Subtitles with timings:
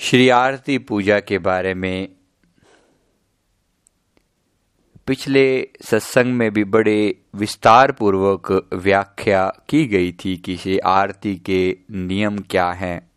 [0.00, 2.08] श्री आरती पूजा के बारे में
[5.06, 11.78] पिछले सत्संग में भी बड़े विस्तार पूर्वक व्याख्या की गई थी कि श्री आरती के
[11.90, 13.10] नियम क्या हैं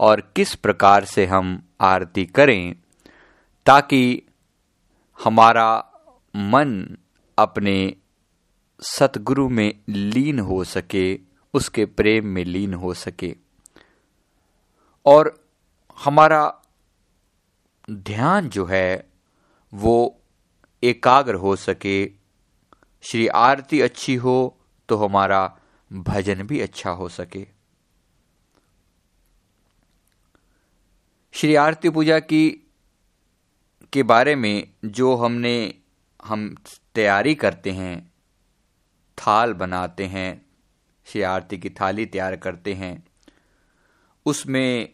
[0.00, 2.74] और किस प्रकार से हम आरती करें
[3.66, 4.22] ताकि
[5.24, 5.78] हमारा
[6.36, 6.96] मन
[7.38, 7.94] अपने
[8.80, 11.18] सतगुरु में लीन हो सके,
[11.54, 13.36] उसके प्रेम में लीन हो सके।
[15.06, 15.43] और
[15.98, 16.62] हमारा
[17.90, 19.10] ध्यान जो है,
[19.74, 20.22] वो
[20.82, 22.06] एकाग्र हो सके।
[23.02, 25.58] श्री आरती अच्छी हो तो हमारा
[25.92, 27.46] भजन भी अच्छा हो सके।
[31.32, 32.50] श्री आरती पूजा की,
[33.92, 35.74] के बारे में जो हमने,
[36.24, 36.56] हम
[36.94, 38.12] तैयारी करते हैं,
[39.18, 40.46] थाल बनाते हैं,
[41.04, 43.06] श्री आरती की थाली तैयार करते हैं,
[44.26, 44.93] उसमें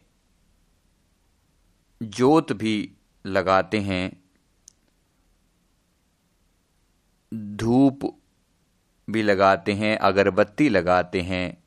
[2.03, 2.93] जोत भी
[3.27, 4.25] लगाते हैं,
[7.35, 8.21] धूप
[9.11, 11.65] भी लगाते हैं, अगरबत्ती लगाते हैं,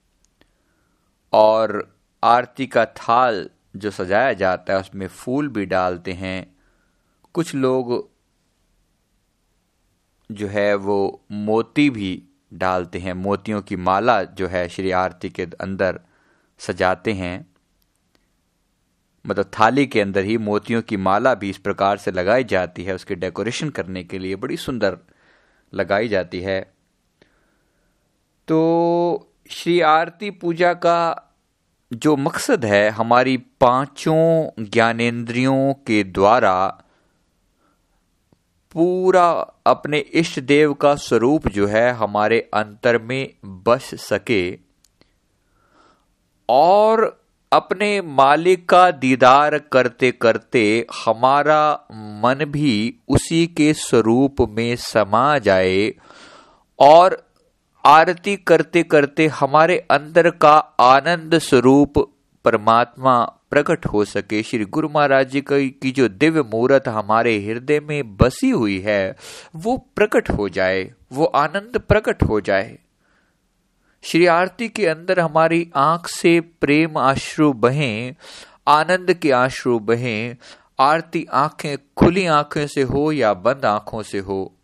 [1.34, 6.56] और आरती का थाल जो सजाया जाता है, उसमें फूल भी डालते हैं।
[7.34, 8.10] कुछ लोग
[10.32, 12.24] जो है, वो मोती भी
[12.54, 16.00] डालते हैं, मोतियों की माला जो है, श्री आरती के अंदर
[16.60, 17.53] सजाते हैं।
[19.28, 22.96] मतलब थाली के अंदर ही मोतियों की माला भी इस प्रकार से लगाई जाती है।
[22.96, 24.98] उसके डेकोरेशन करने के लिए बड़ी सुंदर
[25.74, 26.74] लगाई जाती है।
[28.48, 31.30] तो श्री आरती पूजा का
[31.94, 36.68] जो मकसद है, हमारी पाँचों ज्ञानेन्द्रियों के द्वारा
[38.72, 39.32] पूरा
[39.66, 44.60] अपने इष्ट देव का स्वरूप जो है, हमारे अंतर में बस सके।
[46.50, 47.23] और
[47.54, 50.64] अपने मालिक का दीदार करते करते
[51.06, 51.74] हमारा
[52.24, 52.74] मन भी
[53.08, 55.92] उसी के स्वरूप में समा जाए
[56.80, 57.18] और
[57.84, 62.00] आरती करते करते हमारे अंदर का आनंद स्वरूप
[62.46, 63.16] परमात्मा
[63.52, 68.50] प्रकट हो सके। श्री गुरु महाराज जी की जो दिव्य मूर्त हमारे हृदय में बसी
[68.50, 69.16] हुई है,
[69.56, 72.78] वो प्रकट हो जाए, वो आनंद प्रकट हो जाए।
[74.06, 78.16] श्री आरती के अंदर हमारी आँख से प्रेम आश्रु बहें,
[78.68, 80.36] आनंद के आश्रु बहें,
[80.80, 84.56] आरती आँखें खुली आँखें से हो या बंद आँखों से हो।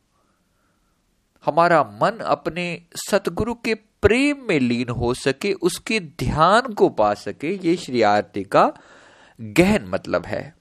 [1.46, 7.70] हमारा मन अपने सतगुरु के प्रेम में लीन हो सके, उसके ध्यान को पा सके,
[7.70, 8.74] ये श्री आरती का
[9.42, 10.59] गहन मतलब है।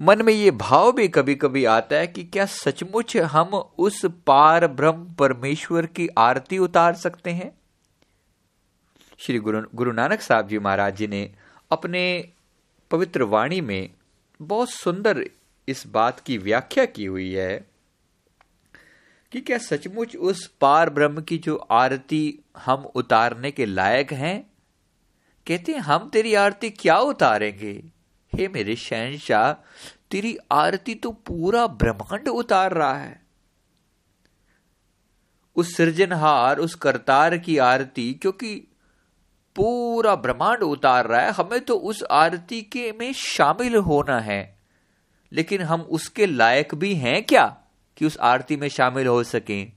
[0.00, 3.48] मन में ये भाव भी कभी कभी आता है कि क्या सचमुच हम
[3.78, 7.58] उस पार ब्रह्म परमेश्वर की आरती उतार सकते हैं?
[9.18, 11.34] श्री गुरु गुरु नानक साहब जी महाराज जी ने
[11.70, 12.28] अपने
[12.90, 13.90] पवित्र वाणी में
[14.42, 15.24] बहुत सुंदर
[15.68, 17.68] इस बात की व्याख्या की हुई है
[19.32, 24.42] कि क्या सचमुच उस पार ब्रह्म की जो आरती हम उतारने के लायक हैं?
[25.46, 27.91] कहते हैं, हम तेरी आरती क्या उतारेंगे?
[28.34, 29.52] हे मेरे शहनशाह,
[30.10, 33.22] तेरी आरती तो पूरा ब्रह्मांड उतार रहा है।
[35.56, 38.68] उस सृजनहार, उस करतार की आरती, क्योंकि
[39.56, 44.58] पूरा ब्रह्मांड उतार रहा है, हमें तो उस आरती के में शामिल होना है।
[45.32, 47.56] लेकिन हम उसके लायक भी हैं क्या,
[47.96, 49.72] कि उस आरती में शामिल हो सकें?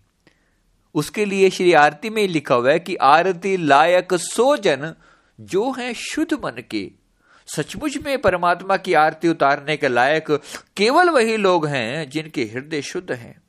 [0.95, 4.93] उसके लिए श्री आरती में लिखा हुआ है कि आरती लायक सोजन,
[5.39, 7.04] जो है शुद्ध मन के।
[7.47, 10.31] सचमुच में परमात्मा की आरती उतारने के लायक
[10.77, 13.41] केवल वही लोग हैं जिनके हृदय शुद्ध हैं।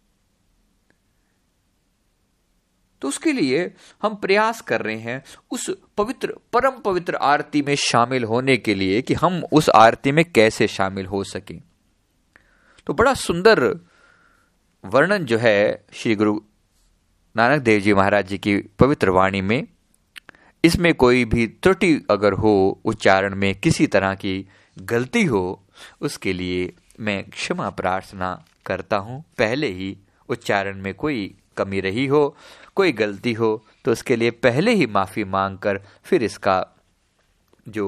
[3.02, 8.24] तो उसके लिए हम प्रयास कर रहे हैं उस पवित्र परम पवित्र आरती में शामिल
[8.24, 11.60] होने के लिए कि हम उस आरती में कैसे शामिल हो सकें।
[12.86, 13.60] तो बड़ा सुंदर
[14.84, 16.40] वर्णन जो है श्री गुरु
[17.36, 19.66] नानक देव जी महाराज जी की पवित्र वाणी में
[20.66, 25.62] इसमें कोई भी त्रुटि अगर हो, उच्चारण में किसी तरह की गलती हो,
[26.00, 28.30] उसके लिए मैं क्षमा प्रार्थना
[28.66, 29.96] करता हूँ। पहले ही
[30.28, 32.36] उच्चारण में कोई कमी रही हो,
[32.76, 33.50] कोई गलती हो
[33.84, 36.56] तो उसके लिए पहले ही माफ़ी मांग कर फिर इसका
[37.68, 37.86] जो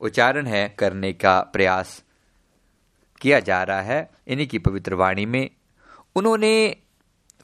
[0.00, 2.02] उच्चारण है, करने का प्रयास
[3.20, 5.48] किया जा रहा है। इन्हीं की पवित्र वाणी में
[6.16, 6.54] उन्होंने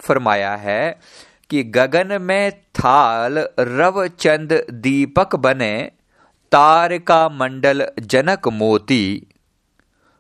[0.01, 0.99] फरमाया है
[1.53, 5.91] कि गगन में थाल रव चंद दीपक बने,
[6.53, 9.27] तारका मंडल जनक मोती।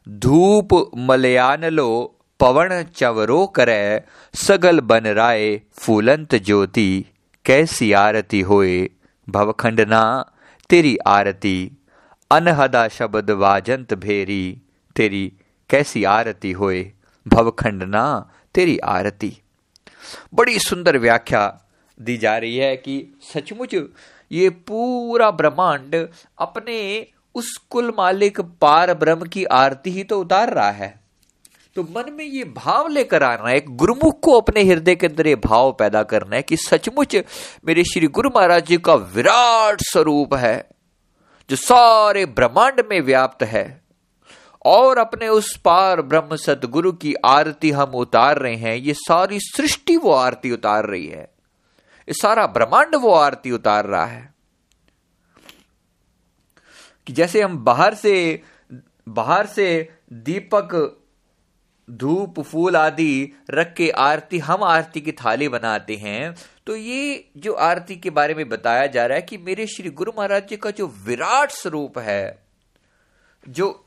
[0.08, 4.02] धूप मलयान लो, पवन चवरो करे,
[4.34, 7.04] सगल बन राय फूलंत ज्योति।
[7.44, 8.90] कैसी आरती होए
[9.28, 10.32] भवखंडना
[10.70, 11.72] तेरी आरती।
[12.30, 14.62] अनहदा शब्द वाजंत भेरी,
[14.96, 15.32] तेरी
[15.70, 16.92] कैसी आरती होए
[17.28, 19.38] भवखंडना तेरी आरती।
[20.34, 21.60] बड़ी सुंदर व्याख्या
[22.00, 23.74] दी जा रही है कि सचमुच
[24.30, 26.08] ये पूरा ब्रह्मांड
[26.38, 31.00] अपने उस कुल मालिक पार ब्रह्म की आरती ही तो उतार रहा है।
[31.76, 35.34] तो मन में ये भाव लेकर आना है गुरुमुख को अपने हृदय के अंदर ये
[35.36, 37.16] भाव पैदा करना है कि सचमुच
[37.64, 40.68] मेरे श्री गुरु महाराज जी का विराट स्वरूप है,
[41.50, 43.81] जो सारे ब्रह्मांड में व्याप्त है।
[44.64, 49.96] और अपने उस पार ब्रह्म सदगुरु की आरती हम उतार रहे हैं, ये सारी सृष्टि
[49.96, 54.34] वो आरती उतार रही है। ये सारा ब्रह्मांड वो आरती उतार रहा है।
[57.06, 58.42] कि जैसे हम बाहर से
[59.08, 60.98] बाहर से दीपक,
[61.90, 66.34] धूप, फूल आदि रख के आरती, हम आरती की थाली बनाते हैं
[66.66, 70.12] तो ये जो आरती के बारे में बताया जा रहा है कि मेरे श्री गुरु
[70.18, 72.44] महाराज जी का जो विराट स्वरूप है,
[73.48, 73.81] जो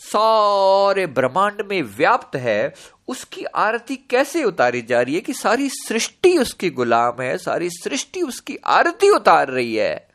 [0.00, 2.74] सारे ब्रह्मांड में व्याप्त है,
[3.08, 8.22] उसकी आरती कैसे उतारी जा रही है कि सारी सृष्टि उसकी गुलाम है, सारी सृष्टि
[8.22, 10.08] उसकी आरती उतार रही है?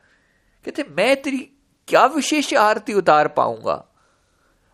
[0.66, 1.50] कहते, मैं तेरी
[1.88, 3.86] क्या विशेष आरती उतार पाऊँगा?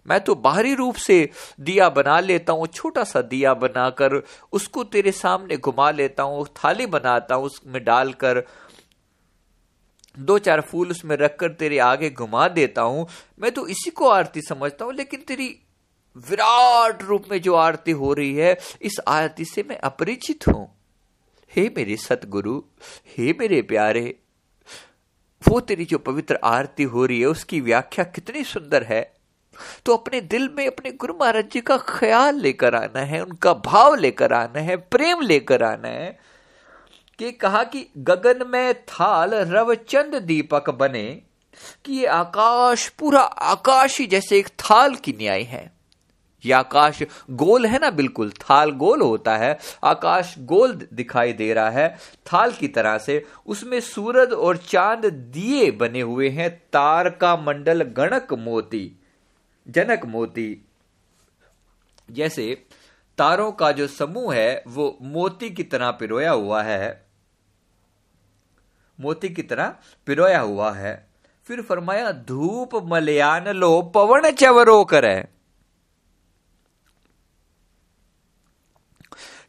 [0.07, 1.29] मैं तो बाहरी रूप से
[1.59, 6.85] दिया बना लेता हूँ, छोटा सा दिया बनाकर उसको तेरे सामने घुमा लेता हूँ, थाली
[6.85, 8.43] बनाता हूँ, उसमें डालकर
[10.19, 13.07] दो चार फूल उसमें रखकर तेरे आगे घुमा देता हूँ।
[13.39, 15.47] मैं तो इसी को आरती समझता हूँ, लेकिन तेरी
[16.29, 20.67] विराट रूप में जो आरती हो रही है, इस आरती से मैं अपरिचित हूँ।
[21.51, 22.61] हे मेरे सतगुरु,
[23.17, 24.15] हे मेरे प्यारे,
[25.47, 29.01] वो तेरी जो पवित्र आरती हो रही है, उसकी व्याख्या कितनी सुंदर है।
[29.85, 33.95] तो अपने दिल में अपने गुरु महाराज जी का ख्याल लेकर आना है, उनका भाव
[33.95, 36.17] लेकर आना है, प्रेम लेकर आना है।
[37.19, 41.21] कि कहा कि गगन में थाल रवचंद दीपक बने
[41.85, 45.71] कि ये आकाश पूरा आकाश ही जैसे एक थाल की न्याय है।
[46.45, 51.69] ये आकाश गोल है ना बिल्कुल, थाल गोल होता है, आकाश गोल दिखाई दे रहा
[51.69, 51.97] है।
[52.33, 57.83] थाल की तरह से उसमें सूरज और चाँद दिए बने हुए हैं, तार का मंडल
[57.83, 58.91] गणक मोती,
[59.67, 60.65] जनक मोती।
[62.11, 62.65] जैसे
[63.17, 67.08] तारों का जो समूह है, वो मोती की तरह पिरोया हुआ है।
[68.99, 69.75] मोती की तरह
[70.05, 71.09] पिरोया हुआ है।
[71.45, 75.27] फिर फरमाया, धूप मलयान लो, पवन चवरो करे।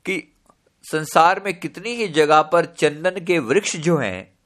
[0.04, 0.36] कि
[0.82, 4.38] संसार में कितनी ही जगह पर चंदन के वृक्ष जो हैं,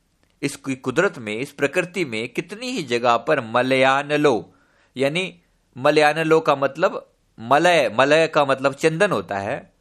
[0.42, 4.54] इसकी कुदरत में, इस प्रकृति में कितनी ही जगह पर मलयान लो।
[4.96, 5.40] यानी
[5.78, 9.74] मलयानलो का मतलब मलय मलय का मतलब चंदन होता है।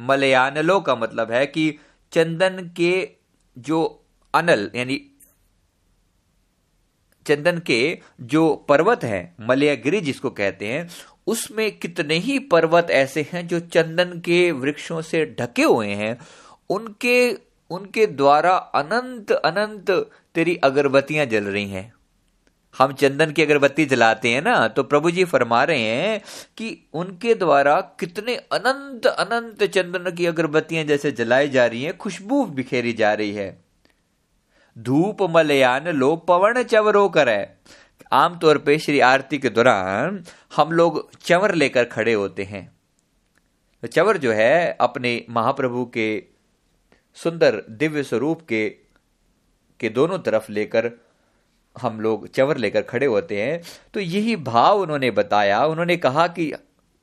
[0.00, 1.78] मलयानलो का मतलब है कि
[2.12, 3.10] चंदन के
[3.58, 4.01] जो
[4.34, 5.00] अनल, यानी
[7.26, 10.88] चंदन के जो पर्वत हैं, मलयागिरी जिसको कहते हैं,
[11.26, 16.18] उसमें कितने ही पर्वत ऐसे हैं जो चंदन के वृक्षों से ढके हुए हैं,
[16.70, 17.32] उनके
[17.70, 19.90] उनके द्वारा अनंत अनंत
[20.34, 21.92] तेरी अगरबत्तियाँ जल रही हैं।
[22.78, 26.20] हम चंदन की अगरबत्ती जलाते हैं ना तो प्रभु जी फरमा रहे हैं
[26.56, 32.44] कि उनके द्वारा कितने अनंत अनंत चंदन की अगरबत्तियाँ जैसे जलाई जा रही हैं, खुशबू
[32.46, 33.61] बिखेरी जा रही है।
[34.78, 37.48] धूप मलयान लो पवन चवरो करे।
[38.12, 40.24] आमतौर पे श्री आरती के दौरान
[40.56, 42.72] हम लोग चवर लेकर खड़े होते हैं।
[43.82, 46.24] तो चवर जो है, अपने महाप्रभु के
[47.14, 48.76] सुंदर दिव्य स्वरूप के
[49.80, 50.90] के दोनों तरफ़ लेकर
[51.80, 53.62] हम लोग चवर लेकर खड़े होते हैं।
[53.94, 56.52] तो यही भाव उन्होंने बताया। उन्होंने कहा कि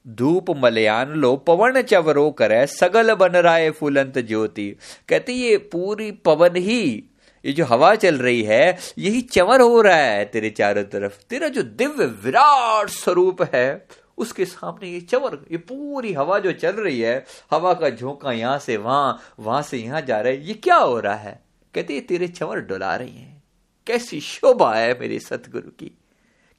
[0.07, 4.75] धूप मलयान लो पवन चवरो करे, सगल बन राय फूलंत ज्योति।
[5.07, 7.08] कहते ये पूरी पवन ही
[7.45, 11.47] ये जो हवा चल रही है, यही चवर हो रहा है तेरे चारों तरफ़। तेरा
[11.47, 16.99] जो दिव्य विराट स्वरूप है, उसके सामने ये चवर ये पूरी हवा जो चल रही
[16.99, 20.75] है, हवा का झोंका यहाँ से वहाँ वहाँ से यहाँ जा रहा है, ये क्या
[20.75, 21.43] हो रहा है?
[21.73, 23.43] कहते ये तेरे चवर डुला रही हैं।
[23.87, 25.91] कैसी शोभा है मेरे सतगुरु की।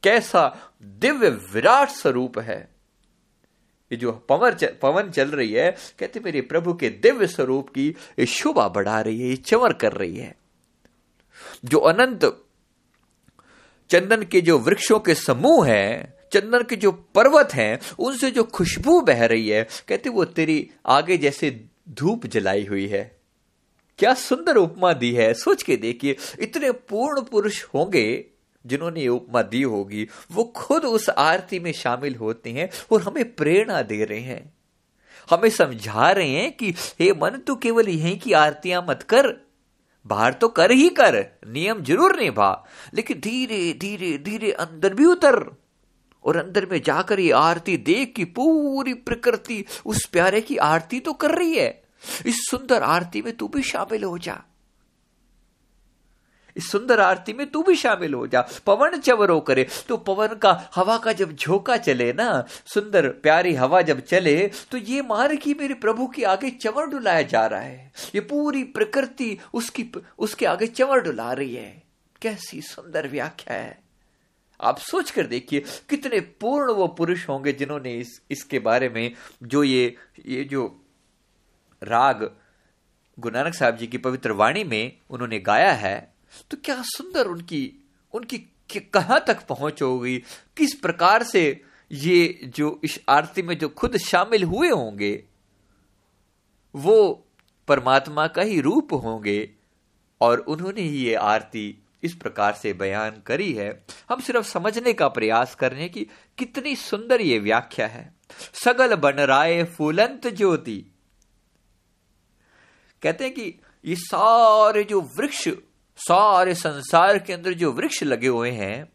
[0.03, 2.69] कैसा दिव्य विराट स्वरूप है।
[3.91, 8.25] ये जो पवन पवन चल रही है, कहते मेरे प्रभु के दिव्य स्वरूप की ये
[8.25, 10.40] शोभा बढ़ा रही है, ये चमर कर रही है।
[11.65, 12.45] जो अनंत
[13.89, 19.01] चंदन के जो वृक्षों के समूह हैं, चंदन के जो पर्वत हैं, उनसे जो खुशबू
[19.01, 23.19] बह रही है, कहते वो तेरी आगे जैसे धूप जलाई हुई है।
[23.99, 28.25] क्या सुंदर उपमा दी है, सोच के देखिए, इतने पूर्ण पुरुष होंगे
[28.65, 33.35] जिन्होंने ये उपमा दी होगी। वो खुद उस आरती में शामिल होते हैं और हमें
[33.35, 34.53] प्रेरणा दे रहे हैं।
[35.29, 39.50] हमें समझा रहे हैं कि, हे मन, तू केवल यहीं की आरतियाँ मत कर
[40.05, 41.15] बाहर तो कर ही कर,
[41.47, 45.39] नियम ज़रूर निभा, लेकिन धीरे धीरे धीरे अंदर भी उतर
[46.25, 51.13] और अंदर में जाकर ये आरती देख की पूरी प्रकृति उस प्यारे की आरती तो
[51.13, 51.69] कर रही है।
[52.25, 54.41] इस सुंदर आरती में तू भी शामिल हो जा।
[56.57, 60.51] इस सुंदर आरती में तू भी शामिल हो जा। पवन चवरो करे। तो पवन का
[60.75, 65.53] हवा का जब झोंका चले ना, सुंदर प्यारी हवा जब चले तो ये मान की
[65.53, 70.67] मेरे प्रभु के आगे चवर डुलाया जा रहा है। ये पूरी प्रकृति उसकी उसके आगे
[70.67, 71.83] चवर डुला रही है।
[72.21, 73.79] कैसी सुंदर व्याख्या है।
[74.59, 79.11] आप सोच कर देखिए, कितने पूर्ण वो पुरुष होंगे जिन्होंने इस, इसके बारे में
[79.43, 80.65] जो ये ये जो
[81.81, 82.31] राग,
[83.19, 86.10] गुरु नानक साहब जी की पवित्र वाणी में उन्होंने गाया है
[86.51, 88.37] तो क्या सुंदर उनकी उनकी
[88.79, 90.23] कहाँ तक पहुँच होगी?
[90.57, 91.61] किस प्रकार से
[91.91, 95.23] ये जो इस आरती में जो खुद शामिल हुए होंगे,
[96.75, 97.27] वो
[97.67, 99.49] परमात्मा का ही रूप होंगे
[100.21, 105.07] और उन्होंने ही ये आरती इस प्रकार से बयान करी है। हम सिर्फ़ समझने का
[105.07, 106.07] प्रयास कर रहे हैं कि
[106.37, 108.13] कितनी सुंदर ये व्याख्या है।
[108.53, 110.85] सगल बन राय फूलंत ज्योति।
[113.01, 115.49] कहते हैं कि ये सारे जो वृक्ष
[116.07, 118.89] सारे संसार के अंदर जो वृक्ष लगे हुए हैं,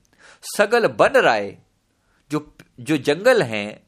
[0.57, 1.59] सगल बन राय
[2.31, 3.83] जो जो जंगल हैं,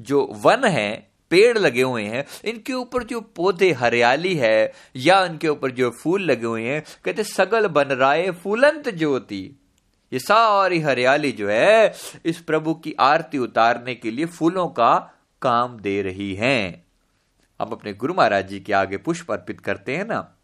[0.00, 5.48] जो वन हैं, पेड़ लगे हुए हैं, इनके ऊपर जो पौधे हरियाली है, या इनके
[5.48, 9.60] ऊपर जो फूल लगे हुए हैं, कहते सगल बन राय फूलंत ज्योति।
[10.12, 15.12] ये सारी हरियाली जो है, इस प्रभु की आरती उतारने के लिए फूलों का
[15.42, 16.86] काम दे रही हैं।
[17.60, 20.36] हम अपने गुरु महाराज जी के आगे पुष्प अर्पित करते हैं ना।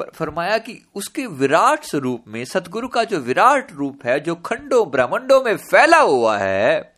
[0.00, 5.44] फरमाया कि उसके विराट स्वरूप में, सतगुरु का जो विराट रूप है, जो खंडों ब्रह्मंडों
[5.44, 6.96] में फैला हुआ है,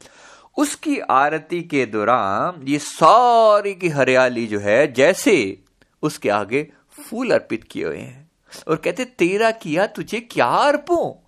[0.59, 5.59] उसकी आरती के दौरान ये सारी की हरियाली जो है, जैसे
[6.03, 8.31] उसके आगे फूल अर्पित किए हुए हैं।
[8.69, 11.25] और कहते, तेरा किया तुझे क्या अर्पो?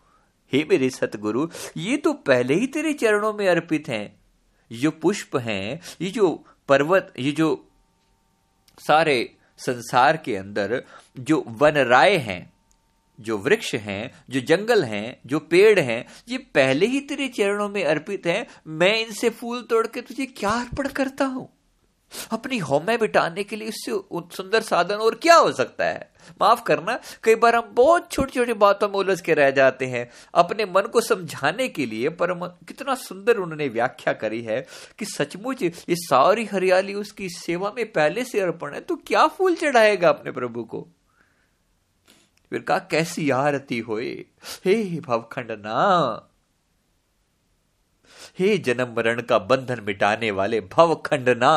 [0.52, 4.20] हे मेरे सतगुरु, ये तो पहले ही तेरे चरणों में अर्पित हैं।
[4.72, 7.68] जो पुष्प हैं, ये जो पर्वत, ये जो
[8.78, 10.84] सारे संसार के अंदर
[11.18, 12.52] जो वन राय हैं,
[13.20, 17.84] जो वृक्ष हैं, जो जंगल हैं, जो पेड़ हैं, ये पहले ही तेरे चरणों में
[17.84, 21.55] अर्पित हैं। मैं इनसे फूल तोड़ के तुझे क्या अर्पण करता हूँ?
[22.32, 23.92] अपनी होमे बिटाने के लिए इससे
[24.36, 26.10] सुंदर साधन और क्या हो सकता है?
[26.40, 30.08] माफ़ करना, कई बार हम बहुत छोटी छोटी बातों में उलझ के रह जाते हैं।
[30.34, 32.34] अपने मन को समझाने के लिए पर
[32.68, 34.66] कितना सुंदर उन्होंने व्याख्या करी है
[34.98, 39.54] कि सचमुच ये सारी हरियाली उसकी सेवा में पहले से अर्पण है तो क्या फूल
[39.54, 40.86] चढ़ाएगा अपने प्रभु को?
[42.50, 44.10] फिर कहा, कैसी आरती होए?
[44.64, 46.28] हे भवखंड ना
[48.38, 51.52] हे जन्म मरण का बंधन मिटाने वाले भवखंड ना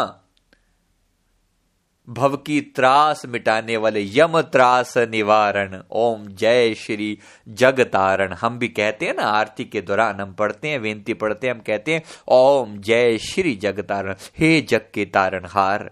[2.10, 9.06] भव की त्रास मिटाने वाले यम त्रास निवारण। ओम जय श्री जगतारण। हम भी कहते
[9.06, 12.78] हैं ना, आरती के दौरान हम पढ़ते हैं बेनती पढ़ते हैं, हम कहते हैं, ओम
[12.78, 15.92] जय श्री जगतारण। हे जग के तारण हार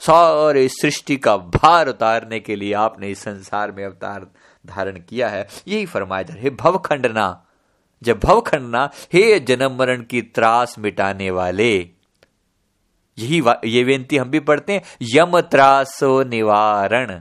[0.00, 4.26] सारे सृष्टि का भार उतारने के लिए आपने इस संसार में अवतार
[4.66, 7.46] धारण किया है। यही फरमाया जा हे भवखंडना
[8.02, 11.99] जब भवखंडना हे जन्म मरण की त्रास मिटाने वाले।
[13.20, 14.82] यही ये बेनती हम भी पढ़ते हैं,
[15.14, 17.20] यम त्रासो निवारण।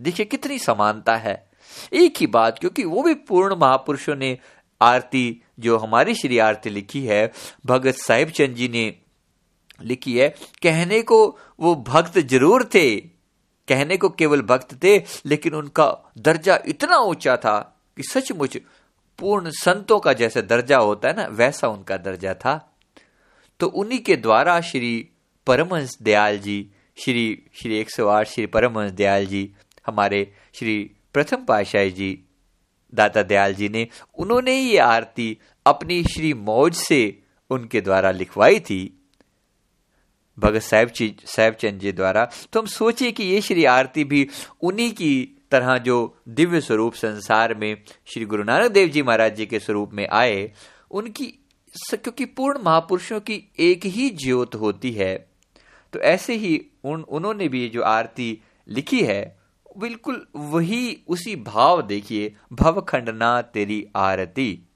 [0.00, 1.50] देखिए, कितनी समानता है।
[1.92, 4.38] एक ही बात, क्योंकि वो भी पूर्ण महापुरुषों ने
[4.80, 7.32] आरती, जो हमारी श्री आरती लिखी है,
[7.66, 8.94] भगत साहिब चंद जी ने
[9.80, 10.28] लिखी है,
[10.62, 12.96] कहने को वो भक्त ज़रूर थे।
[13.68, 18.56] कहने को केवल भक्त थे, लेकिन उनका दर्जा इतना ऊँचा था कि सचमुच
[19.18, 22.69] पूर्ण संतों का जैसे दर्जा होता है ना, वैसा उनका दर्जा था।
[23.60, 25.08] तो उन्हीं के द्वारा श्री
[25.46, 29.50] परमहंस दयाल जी, श्री श्री एक सौ आठ श्री परमहंस दयाल जी,
[29.86, 30.78] हमारे श्री
[31.14, 32.18] प्रथम पाशाही जी,
[32.94, 33.86] दाता दयाल जी ने,
[34.18, 35.36] उन्होंने ये आरती
[35.66, 37.18] अपनी श्री मौज से
[37.50, 38.80] उनके द्वारा लिखवाई थी।
[40.38, 40.92] भगत साहेब
[41.26, 44.26] साहेब चंद जी द्वारा। तो हम सोचिए कि ये श्री आरती भी
[44.62, 45.96] उन्हीं की तरह जो
[46.28, 47.74] दिव्य स्वरूप संसार में
[48.06, 50.52] श्री गुरु नानक देव जी महाराज जी के स्वरूप में आए,
[50.90, 51.32] उनकी
[51.74, 55.14] क्योंकि पूर्ण महापुरुषों की एक ही ज्योत होती है
[55.92, 59.38] तो ऐसे ही उन, उन्होंने भी जो आरती लिखी है,
[59.78, 64.66] बिल्कुल वही उसी भाव देखिए भव खंडना तेरी आरती।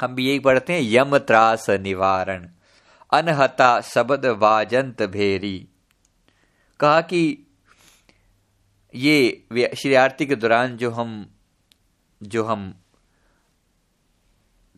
[0.00, 2.48] हम भी यही पढ़ते हैं, यम त्रास निवारण,
[3.12, 5.68] अनहता शब्द वाजंत भेरी।
[6.80, 7.22] कहा कि
[8.94, 11.14] ये श्री आरती के दौरान जो हम
[12.20, 12.72] जो हम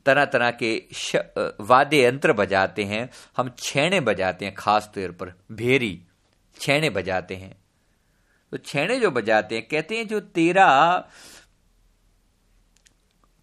[0.07, 0.73] तरह तरह के
[1.61, 6.01] वाद्य यंत्र बजाते हैं। हम छेने बजाते हैं, खास तौर पर भेरी।
[6.61, 7.55] छेने बजाते हैं।
[8.53, 10.69] तो छेने जो बजाते हैं, कहते हैं जो तेरा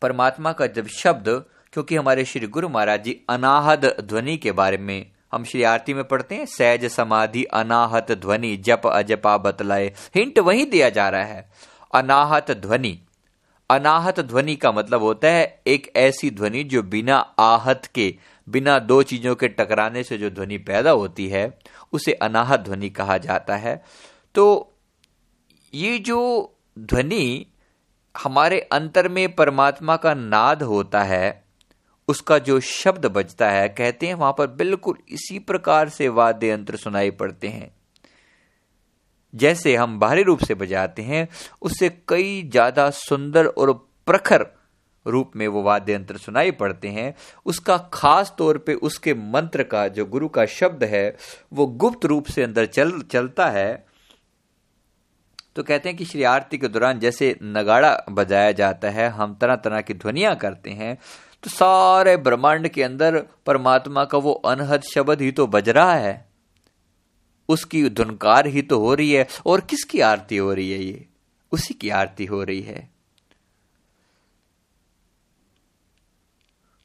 [0.01, 1.29] परमात्मा का जब शब्द,
[1.73, 6.03] क्योंकि हमारे श्री गुरु महाराज जी अनाहद ध्वनि के बारे में हम श्री आरती में
[6.03, 11.49] पढ़ते हैं, सहज समाधि, अनाहत ध्वनि, जप अजपा बतलाए। हिंट वही दिया जा रहा है।
[11.93, 12.99] अनाहत ध्वनि।
[13.71, 18.15] अनाहत ध्वनि का मतलब होता है एक ऐसी ध्वनि जो बिना आहत के,
[18.47, 21.59] बिना दो चीज़ों के टकराने से जो ध्वनि पैदा होती है,
[21.93, 23.83] उसे अनाहत ध्वनि कहा जाता है।
[24.35, 24.73] तो
[25.73, 26.19] ये जो
[26.79, 27.45] ध्वनि
[28.15, 31.43] हमारे अंतर में परमात्मा का नाद होता है,
[32.07, 36.75] उसका जो शब्द बजता है, कहते हैं वहाँ पर बिल्कुल इसी प्रकार से वाद्य यंत्र
[36.75, 37.80] सुनाई पड़ते हैं।
[39.33, 41.27] जैसे हम बाहरी रूप से बजाते हैं,
[41.61, 43.73] उससे कई ज़्यादा सुंदर और
[44.07, 44.45] प्रखर
[45.05, 47.13] रूप में वो वाद्य यंत्र सुनाई पड़ते हैं।
[47.45, 51.15] उसका खास तौर पे उसके मंत्र का जो गुरु का शब्द है,
[51.53, 53.85] वो गुप्त रूप से अंदर चल, चलता है।
[55.55, 59.55] तो कहते हैं कि श्री आरती के दौरान जैसे नगाड़ा बजाया जाता है, हम तरह
[59.57, 60.97] तरह की ध्वनिया करते हैं
[61.43, 66.13] तो सारे ब्रह्मांड के अंदर परमात्मा का वो अनहद शब्द ही तो बज रहा है।
[67.51, 71.05] उसकी धुनकार ही तो हो रही है। और किसकी आरती हो रही है ये?
[71.51, 72.89] उसी की आरती हो रही है।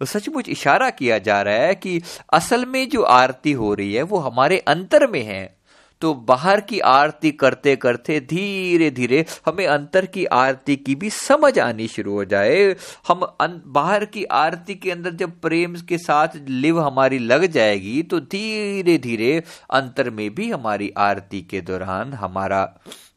[0.01, 4.03] तो सचमुच इशारा किया जा रहा है कि असल में जो आरती हो रही है,
[4.03, 5.56] वो हमारे अंतर में है।
[6.03, 11.59] तो बाहर की आरती करते करते धीरे धीरे हमें अंतर की आरती की भी समझ
[11.59, 12.75] आनी शुरू हो जाए।
[13.09, 13.27] हम
[13.67, 18.99] बाहर की आरती के अंदर जब प्रेम के साथ लिव हमारी लग जाएगी तो धीरे
[18.99, 22.69] धीरे अंतर में भी हमारी आरती के दौरान हमारा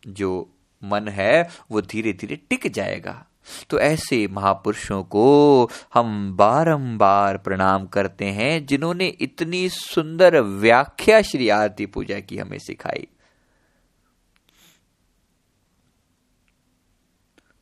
[0.08, 0.50] जो
[0.82, 3.26] मन है, वो धीरे धीरे टिक जाएगा।
[3.70, 11.86] तो ऐसे महापुरुषों को हम बारंबार प्रणाम करते हैं, जिन्होंने इतनी सुंदर व्याख्या श्री आरती
[11.86, 13.08] पूजा की हमें सिखाई।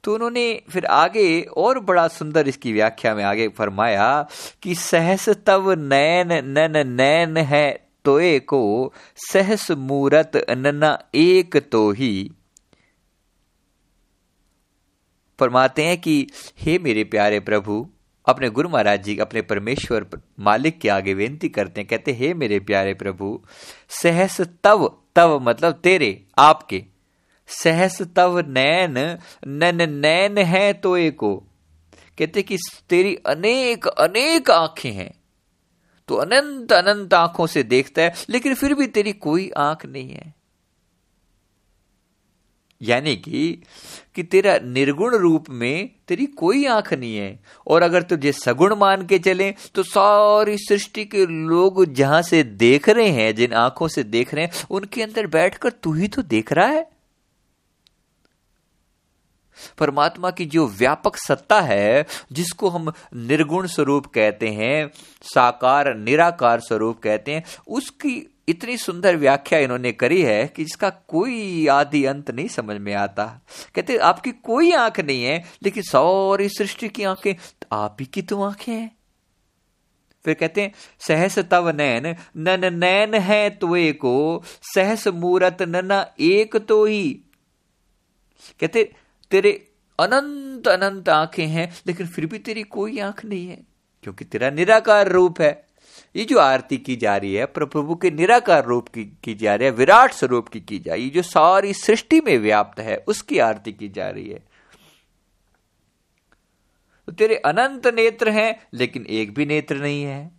[0.04, 4.28] तो उन्होंने फिर आगे और बड़ा सुंदर इसकी व्याख्या में आगे फरमाया
[4.62, 12.32] कि सहस तव नैन, नन नैन है तोए को, सहस मूरत नना एक तो ही।
[15.40, 16.28] फरमाते हैं कि,
[16.60, 17.90] हे मेरे प्यारे प्रभु,
[18.26, 20.08] अपने गुरु महाराज जी अपने परमेश्वर
[20.40, 23.42] मालिक के आगे बेनती करते हैं। कहते हे मेरे प्यारे प्रभु,
[23.90, 26.84] सहस तव तव मतलब तेरे, आपके।
[27.48, 31.44] सहस तव नैन, नन, नैन है तो एको।
[32.18, 32.58] कहते कि
[32.90, 35.14] तेरी अनेक अनेक आँखें हैं।
[36.08, 40.37] तो अनंत अनंत आँखों से देखता है, लेकिन फिर भी तेरी कोई आँख नहीं है।
[42.82, 43.64] यानी कि
[44.16, 49.06] कि तेरा निर्गुण रूप में तेरी कोई आँख नहीं है। और अगर तुझे सगुण मान
[49.06, 54.04] के चले तो सारी सृष्टि के लोग जहाँ से देख रहे हैं, जिन आँखों से
[54.04, 56.90] देख रहे हैं, उनके अंदर बैठकर तू ही तो देख रहा है।
[59.78, 64.90] परमात्मा की जो व्यापक सत्ता है, जिसको हम निर्गुण स्वरूप कहते हैं,
[65.22, 71.68] साकार, निराकार स्वरूप कहते हैं, उसकी इतनी सुंदर व्याख्या इन्होंने करी है कि जिसका कोई
[71.68, 73.26] आदि अंत नहीं समझ में आता।
[73.76, 78.22] कहते, आपकी कोई आँख नहीं है, लेकिन सौरी सृष्टि की आँखें तो आप ही की
[78.22, 78.96] तो आँखें हैं।
[80.26, 84.44] फिर कहते हैं, सहस तव नैन, नन नैन है तुए को,
[84.76, 87.12] सहस मूरत नना एक तो ही।
[88.60, 88.92] कहते,
[89.32, 89.52] तेरे
[90.00, 93.64] अनंत अनंत आँखें हैं, लेकिन फिर भी तेरी कोई आँख नहीं है,
[94.04, 95.67] क्योंकि तेरा निराकार रूप है।
[96.16, 99.66] ये जो आरती की जा रही है, प्रभु के निराकार रूप की की जा रही
[99.66, 103.40] है, विराट स्वरूप की की जा रही है जो सारी सृष्टि में व्याप्त है, उसकी
[103.40, 104.40] आरती की जा रही है।
[107.06, 110.32] तो तेरे अनंत नेत्र हैं, लेकिन एक भी नेत्र नहीं है।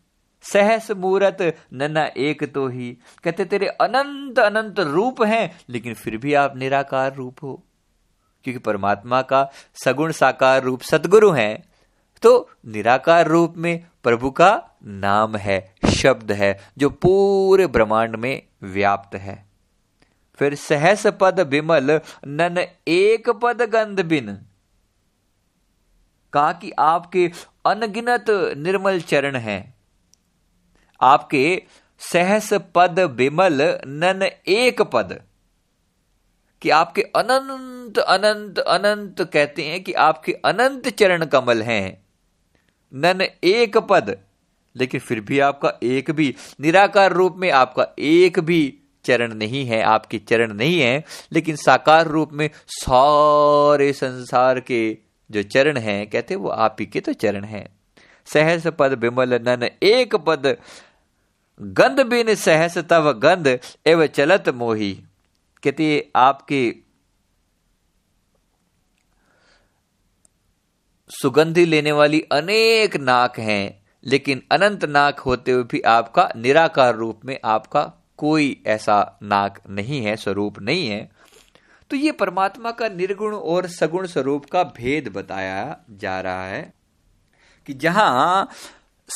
[0.42, 6.34] सहस मूरत नन्ना एक तो ही। कहते, तेरे अनंत अनंत रूप हैं, लेकिन फिर भी
[6.34, 7.64] आप निराकार रूप हो।
[8.44, 9.50] क्योंकि परमात्मा का
[9.84, 11.64] सगुण साकार रूप सदगुरु हैं
[12.22, 19.16] तो निराकार रूप में प्रभु का नाम है, शब्द है, जो पूरे ब्रह्मांड में व्याप्त
[19.16, 19.46] है।
[20.34, 24.38] फिर सहस पद विमल, नन एक पद गंध बिन।
[26.32, 27.32] कहा कि आपके
[27.66, 28.24] अनगिनत
[28.56, 29.74] निर्मल चरण हैं।
[31.00, 31.62] आपके
[31.98, 35.22] सहस पद बिमल नन एक पद।
[36.62, 42.07] कि आपके अनंत अनंत अनंत कहते हैं कि आपके अनंत चरण कमल हैं।
[42.92, 44.16] नन एक पद,
[44.76, 48.74] लेकिन फिर भी आपका एक भी, निराकार रूप में आपका एक भी
[49.04, 54.98] चरण नहीं है, आपके चरण नहीं है, लेकिन साकार रूप में सारे संसार के
[55.30, 57.66] जो चरण हैं, कहते वो आप ही के तो चरण हैं।
[58.26, 60.56] सहस पद विमल नन एक पद,
[61.60, 64.92] गंध बिन सहस तव गंध, एव चलत मोही।
[65.62, 66.87] कहते आपके
[71.10, 77.20] सुगंधी लेने वाली अनेक नाक हैं, लेकिन अनंत नाक होते हुए भी आपका निराकार रूप
[77.24, 81.10] में आपका कोई ऐसा नाक नहीं है, स्वरूप नहीं है।
[81.90, 86.74] तो ये परमात्मा का निर्गुण और सगुण स्वरूप का भेद बताया जा रहा है
[87.66, 88.48] कि जहाँ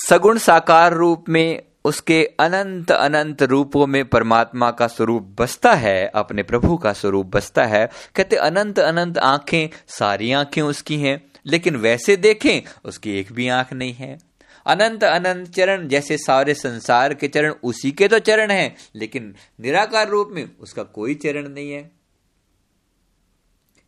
[0.09, 6.42] सगुण साकार रूप में, उसके अनंत अनंत रूपों में परमात्मा का स्वरूप बसता है, अपने
[6.42, 12.16] प्रभु का स्वरूप बसता है। कहते अनंत अनंत आँखें सारी आँखें उसकी हैं। लेकिन वैसे
[12.16, 14.18] देखें, उसकी एक भी आँख नहीं है।
[14.66, 20.09] अनंत अनंत चरण, जैसे सारे संसार के चरण, उसी के तो चरण हैं, लेकिन निराकार
[20.09, 21.90] रूप में उसका कोई चरण नहीं है।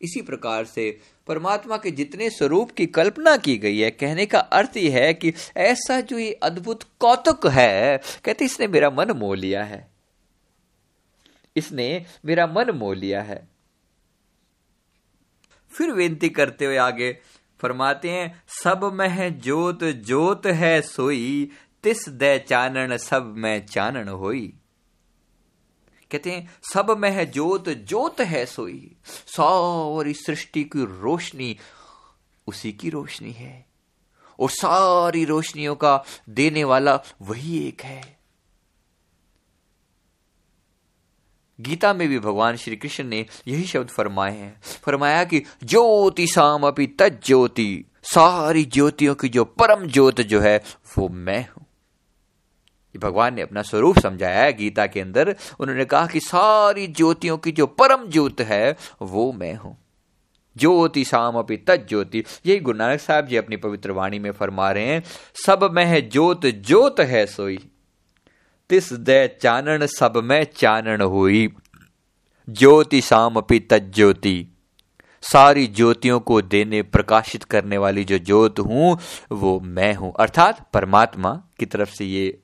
[0.01, 4.77] इसी प्रकार से परमात्मा के जितने स्वरूप की कल्पना की गई है, कहने का अर्थ
[4.77, 9.63] यह है कि ऐसा जो ये अद्भुत कौतुक है, कहते इसने मेरा मन मोह लिया
[9.63, 9.91] है।
[11.55, 13.47] इसने मेरा मन मोह लिया है।
[15.77, 17.17] फिर विनती करते हुए आगे
[17.59, 21.51] फरमाते हैं, सब मह जोत जोत है सोई,
[21.83, 24.53] तिस दे चानन सब में चानन होई।
[26.11, 31.57] कहते हैं, सब मह जोत जोत है सोई, सारी सृष्टि की रोशनी
[32.47, 33.65] उसी की रोशनी है,
[34.39, 38.14] और सारी रोशनियों का देने वाला वही एक है।
[41.61, 46.63] गीता में भी भगवान श्री कृष्ण ने यही शब्द फरमाए हैं। फरमाया कि ज्योति शाम
[46.63, 50.63] अपनी तज्योति सारी ज्योतियों की जो परम ज्योत जो है,
[50.97, 51.65] वो मैं हूँ।
[52.97, 57.51] भगवान ने अपना स्वरूप समझाया है गीता के अंदर। उन्होंने कहा कि सारी ज्योतियों की
[57.51, 59.77] जो परम ज्योत है, वो मैं हूँ।
[60.57, 64.71] ज्योति शाम अपनी तज ज्योति, यही गुरु नानक साहब जी अपनी पवित्र वाणी में फरमा
[64.71, 65.03] रहे हैं,
[65.45, 67.59] सब में ज्योत ज्योत है सोई।
[68.69, 71.47] तिस दे चानन सब में चानन हुई।
[72.49, 74.47] ज्योति शाम अपनी तज्ज्योति
[75.23, 78.97] सारी ज्योतियों को देने, प्रकाशित करने वाली जो ज्योत हूँ,
[79.31, 82.39] वो मैं हूँ। अर्थात परमात्मा की तरफ़ से ये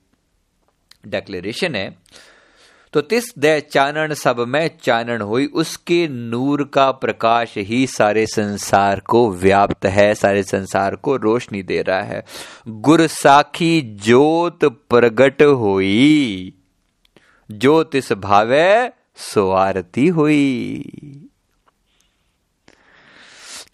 [1.06, 1.98] डेक्लेरेशन है
[2.92, 9.00] तो तिस दे चानन सब में चानन हुई, उसके नूर का प्रकाश ही सारे संसार
[9.00, 12.24] को व्याप्त है, सारे संसार को रोशनी दे रहा है।
[12.68, 16.52] गुर साखी ज्योत प्रगट हुई
[17.50, 21.28] जो तिस भावे स्वारती हुई।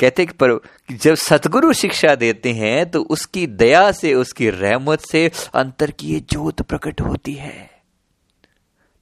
[0.00, 0.58] कहते कि पर
[0.90, 6.20] जब सतगुरु शिक्षा देते हैं तो उसकी दया से, उसकी रहमत से अंतर की ये
[6.20, 7.67] ज्योत प्रकट होती है।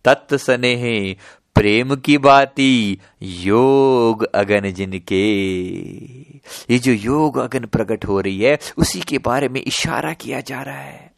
[0.07, 1.16] तत्व स्नेह
[1.55, 5.33] प्रेम की बाती योग अगन जिनके।
[6.73, 10.62] ये जो योग अगन प्रकट हो रही है, उसी के बारे में इशारा किया जा
[10.62, 11.12] रहा है।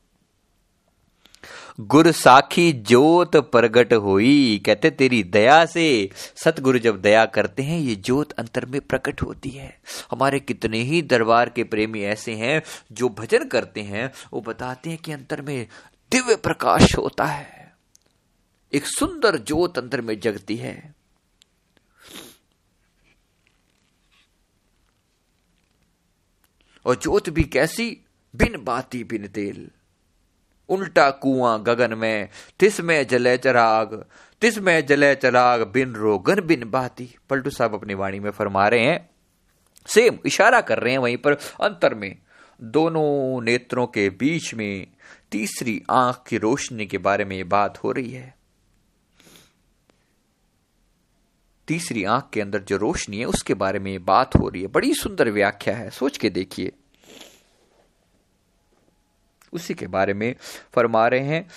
[1.81, 6.11] गुर साखी ज्योत प्रगट हुई, कहते, तेरी दया से
[6.44, 9.79] सतगुरु जब दया करते हैं, ये ज्योत अंतर में प्रकट होती है।
[10.11, 14.98] हमारे कितने ही दरबार के प्रेमी ऐसे हैं, जो भजन करते हैं, वो बताते हैं
[14.98, 15.66] कि अंतर में
[16.12, 17.57] दिव्य प्रकाश होता है।
[18.72, 20.94] एक सुंदर ज्योत अंदर में जगती है।
[26.87, 28.04] और ज्योत भी कैसी?
[28.37, 29.70] बिन बाती बिन तेल।
[30.68, 32.28] उल्टा कुआँ गगन में,
[32.59, 34.04] तिस में जले चराग,
[34.40, 38.85] तिस में जले चराग, बिन रोगन बिन बाती। पलटू साहब अपनी वाणी में फरमा रहे
[38.85, 39.11] हैं।
[39.87, 42.16] सेम इशारा कर रहे हैं वहीं पर अंतर में।
[42.62, 44.87] दोनों नेत्रों के बीच में
[45.31, 48.38] तीसरी आँख की रोशनी के बारे में ये बात हो रही है।
[51.68, 54.94] तीसरी आँख के अंदर जो रोशनी है, उसके बारे में बात हो रही है। बड़ी
[54.94, 56.72] सुंदर व्याख्या है, सोच के देखिए।
[59.52, 60.35] उसी के बारे में
[60.72, 61.48] फरमा रहे हैं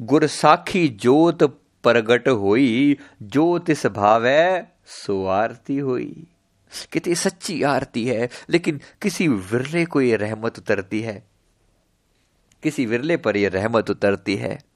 [0.00, 1.42] गुरसाखी जोत
[1.82, 6.26] प्रगट हुई ज्योत इस भावे सो आरती हुई।
[6.92, 11.26] कितनी सच्ची आरती है, लेकिन किसी विरले को यह रहमत उतरती है।
[12.62, 14.71] किसी विरले पर यह रहमत उतरती है।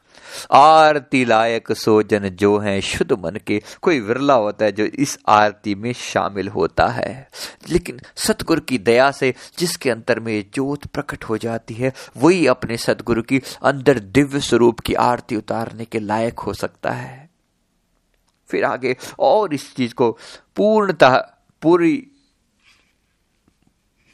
[0.53, 5.75] आरती लायक सोजन जो है, शुद्ध मन के, कोई विरला होता है जो इस आरती
[5.75, 7.31] में शामिल होता है।
[7.69, 12.77] लेकिन सतगुरु की दया से जिसके अंतर में ज्योत प्रकट हो जाती है, वही अपने
[12.77, 17.31] सतगुरु की अंदर दिव्य स्वरूप की आरती उतारने के लायक हो सकता है।
[18.49, 20.19] फिर आगे और इस चीज़ को
[20.57, 21.17] पूर्णतः,
[21.63, 22.11] पूरी,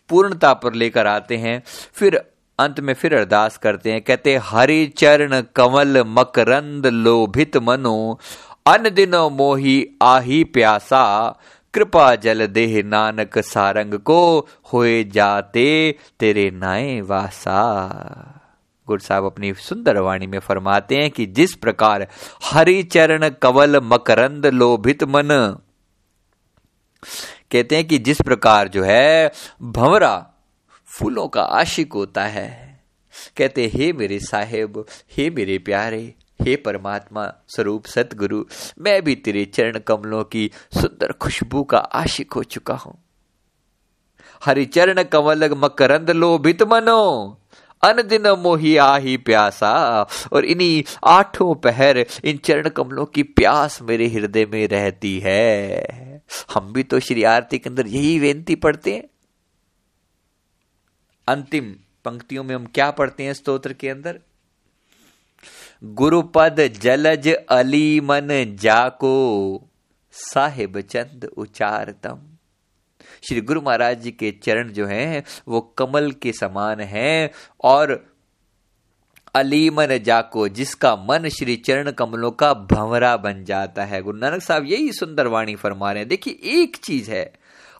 [0.08, 5.42] पूर्णता पर लेकर आते हैं। फिर अंत में फिर अरदास करते हैं, कहते, हरि चरण
[5.56, 8.20] कमल मकरंद लोभित मनो,
[8.66, 11.38] अन दिनो मोही आही प्यासा,
[11.74, 17.58] कृपा जल देह नानक सारंग को, होए जाते तेरे नाए वासा।
[18.86, 22.06] गुरु साहब अपनी सुंदर वाणी में फरमाते हैं कि जिस प्रकार
[22.44, 25.28] हरि चरण कवल मकरंद लोभित मन,
[27.50, 30.28] कहते हैं कि जिस प्रकार जो है, भंवरा
[30.98, 32.80] फूलों का आशिक होता है।
[33.36, 38.44] कहते, हे मेरे साहेब, हे मेरे प्यारे, हे परमात्मा, स्वरूप सतगुरु
[38.80, 43.04] मैं भी तेरे चरण कमलों की सुंदर खुशबू का आशिक हो चुका हूँ।
[44.44, 47.38] हरि चरण कमल मकरंद लोभित मनो,
[47.84, 54.08] अन दिन मोही आही प्यासा, और इन्हीं आठों पहर इन चरण कमलों की प्यास मेरे
[54.08, 55.84] हृदय में रहती है।
[56.54, 59.04] हम भी तो श्री आरती के अंदर यही बेनती पढ़ते हैं।
[61.32, 64.20] अंतिम पंक्तियों में हम क्या पढ़ते हैं स्तोत्र के अंदर?
[65.84, 68.28] गुरुपद जलज अली मन
[68.60, 69.62] जाको,
[70.12, 72.18] साहेब चंद उचारतम।
[73.28, 77.30] श्री गुरु महाराज जी के चरण जो हैं, वो कमल के समान हैं
[77.64, 78.06] और
[79.34, 84.64] अलीमन जाको, जिसका मन श्री चरण कमलों का भंवरा बन जाता है। गुरु नानक साहब
[84.64, 87.32] यही सुंदर वाणी फरमा रहे हैं। देखिए, एक चीज़ है,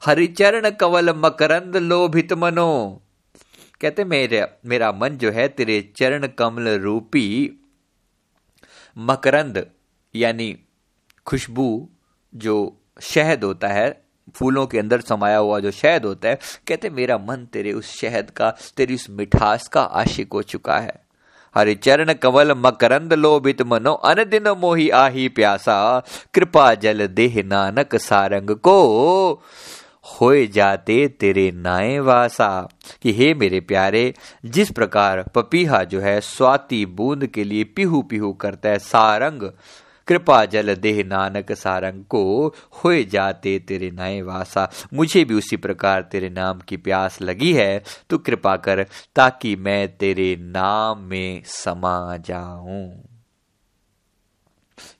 [0.06, 3.01] हरिचरण कवल मकरंद लोभित मनो
[3.82, 7.58] कहते, मेरे, मेरा मन जो है तेरे चरण कमल रूपी
[8.98, 9.66] मकरंद,
[10.16, 10.56] यानी
[11.26, 11.88] खुशबू
[12.34, 14.02] जो शहद होता है,
[14.34, 18.30] फूलों के अंदर समाया हुआ जो शहद होता है, कहते, मेरा मन तेरे उस शहद
[18.30, 21.02] का, तेरी उस मिठास का आशिक हो चुका है।
[21.54, 26.02] हरि चरण कमल मकरंद लोभित मनो अन दिन मोही आही प्यासा,
[26.34, 29.42] कृपा जल देह नानक सारंग को।
[30.04, 32.68] होए जाते तेरे नाए वासा।
[33.02, 38.32] कि हे मेरे प्यारे, जिस प्रकार पपीहा जो है स्वाति बूंद के लिए पिहू पिहू
[38.32, 39.52] करता है सारंग,
[40.06, 46.02] कृपा जल देह नानक सारंग को होए जाते तेरे नए वासा। मुझे भी उसी प्रकार
[46.02, 48.86] तेरे नाम की प्यास लगी है, तू कृपा कर
[49.16, 53.02] ताकि मैं तेरे नाम में समा जाऊँ।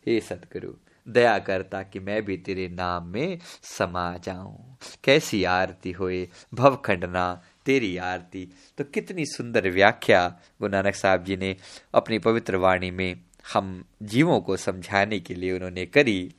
[0.07, 6.29] हे सतगुरु दया कर ताकि मैं भी तेरे नाम में समा जाऊँ। कैसी आरती होए,
[6.55, 10.29] भव खंडना, तेरी आरती। तो कितनी सुंदर व्याख्या
[10.61, 11.57] गुरु नानक साहब जी ने
[11.95, 13.21] अपनी पवित्र वाणी में
[13.53, 16.35] हम जीवों को समझाने के लिए उन्होंने करी।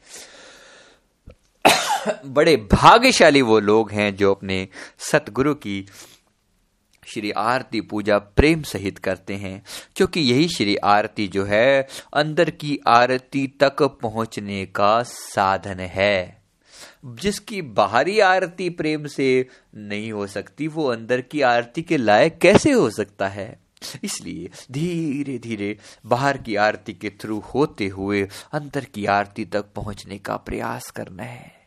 [2.25, 5.85] बड़े भाग्यशाली वो लोग हैं जो अपने सतगुरु की
[7.07, 9.63] श्री आरती पूजा प्रेम सहित करते हैं,
[9.95, 16.43] क्योंकि यही श्री आरती जो है, अंदर की आरती तक पहुँचने का साधन है।
[17.05, 22.71] जिसकी बाहरी आरती प्रेम से नहीं हो सकती, वो अंदर की आरती के लायक कैसे
[22.71, 23.59] हो सकता है?
[24.03, 30.17] इसलिए धीरे धीरे बाहर की आरती के थ्रू होते हुए अंदर की आरती तक पहुँचने
[30.17, 31.62] का प्रयास करना है।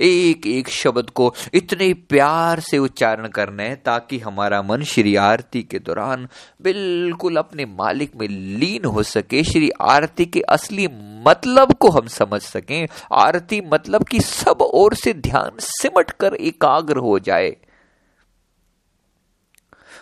[0.00, 5.78] एक एक शब्द को इतने प्यार से उच्चारण करना ताकि हमारा मन श्री आरती के
[5.78, 6.28] दौरान
[6.62, 10.88] बिल्कुल अपने मालिक में लीन हो सके। श्री आरती के असली
[11.26, 16.96] मतलब को हम समझ सकें। आरती मतलब कि सब ओर से ध्यान सिमट कर एकाग्र
[16.96, 17.56] हो जाए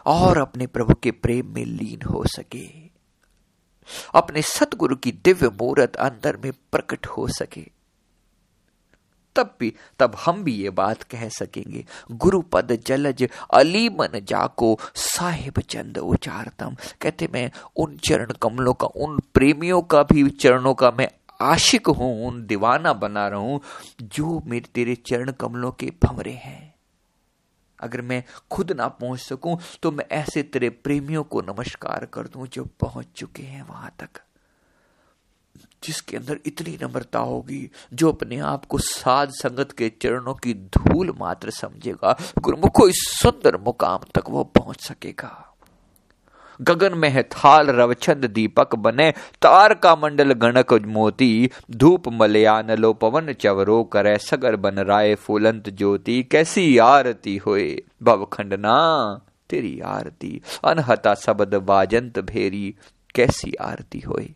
[0.06, 2.88] और अपने प्रभु के प्रेम में लीन हो सके।
[4.14, 7.77] अपने सतगुरु की दिव्य मूर्त अंदर में प्रकट हो सके।
[9.38, 15.60] तब भी, तब हम भी ये बात कह सकेंगे, गुरुपद जलज अली मन जाको, साहिब
[15.60, 21.08] चंद उचारतम। कहते मैं उन चरण कमलों का, उन प्रेमियों का भी चरणों का मैं
[21.40, 23.60] आशिक हूँ, उन दीवाना बना रहा हूँ
[24.02, 26.74] जो मेरे, तेरे चरण कमलों के भंवरे हैं।
[27.78, 32.46] अगर मैं खुद ना पहुँच सकूँ तो मैं ऐसे तेरे प्रेमियों को नमस्कार कर दूँ,
[32.46, 34.20] जो पहुँच चुके हैं वहाँ तक।
[35.84, 41.14] जिसके अंदर इतनी नम्रता होगी, जो अपने आप को साध संगत के चरणों की धूल
[41.20, 45.44] मात्र समझेगा, गुरुमुखो, इस सुंदर मुकाम तक वो पहुँच सकेगा।
[46.60, 49.10] गगन में है थाल, रवछंद दीपक बने,
[49.42, 55.70] तार का मंडल गणक मोती, धूप मलयान लो पवन चवरो करे, सगर बन राय फूलंत
[55.70, 57.82] ज्योति, कैसी आरती होए?
[58.02, 62.74] भव खंडना, तेरी आरती, अनहता सबद बाजंत भेरी,
[63.14, 64.34] कैसी आरती होई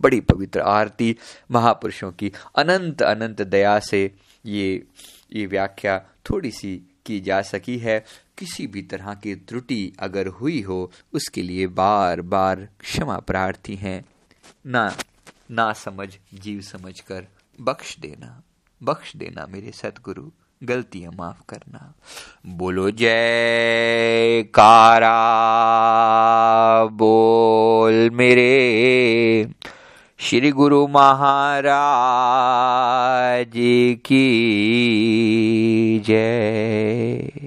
[0.00, 1.16] बड़ी पवित्र आरती
[1.50, 4.14] महापुरुषों की अनंत अनंत दया से
[4.46, 4.86] ये
[5.32, 5.98] ये व्याख्या
[6.30, 8.04] थोड़ी सी की जा सकी है।
[8.38, 14.04] किसी भी तरह की त्रुटि अगर हुई हो, उसके लिए बार बार क्षमा प्रार्थी हैं।
[14.66, 14.96] ना
[15.50, 17.26] ना समझ, जीव समझ कर
[17.60, 18.42] बख्श देना
[18.82, 20.30] बख्श देना मेरे सतगुरु
[20.62, 21.94] गलतियाँ माफ़ करना।
[22.46, 25.34] बोलो जय कारा
[26.84, 29.48] बोल मेरे।
[30.18, 33.52] श्री गुरु महाराज
[34.04, 37.43] की जय।